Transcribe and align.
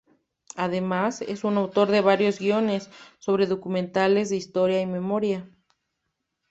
Además, 0.55 1.21
es 1.21 1.45
autor 1.45 1.89
de 1.91 2.01
varios 2.01 2.39
guiones 2.39 2.89
sobre 3.19 3.45
documentales 3.45 4.31
de 4.31 4.35
historia 4.37 4.81
y 4.81 4.87
memoria. 4.87 5.47